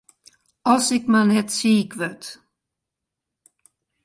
[0.73, 2.23] As ik mar net siik wurd!